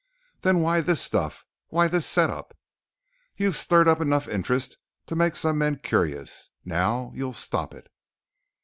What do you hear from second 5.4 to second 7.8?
men curious. Now you'll stop